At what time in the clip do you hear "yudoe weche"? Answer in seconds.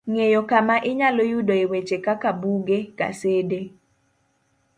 1.31-1.97